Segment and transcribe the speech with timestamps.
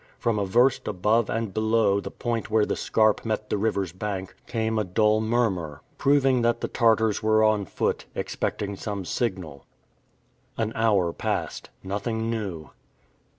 [0.17, 4.33] From a verst above and below the point where the scarp met the river's bank,
[4.47, 9.63] came a dull murmur, proving that the Tartars were on foot, expecting some signal.
[10.57, 11.69] An hour passed.
[11.83, 12.71] Nothing new.